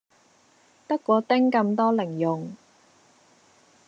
[0.87, 2.55] 得果丁咁多零用